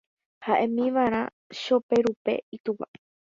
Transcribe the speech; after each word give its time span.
He'ímiva'erã 0.45 1.21
Choperúpe 1.61 2.33
itúva. 2.57 2.87